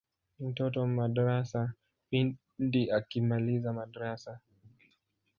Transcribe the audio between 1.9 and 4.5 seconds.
pindi akimaliza madrasa